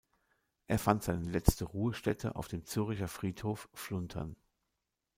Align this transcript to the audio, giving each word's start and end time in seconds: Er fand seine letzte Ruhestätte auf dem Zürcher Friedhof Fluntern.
Er 0.65 0.79
fand 0.79 1.03
seine 1.03 1.25
letzte 1.29 1.63
Ruhestätte 1.63 2.35
auf 2.35 2.47
dem 2.47 2.65
Zürcher 2.65 3.07
Friedhof 3.07 3.69
Fluntern. 3.75 4.35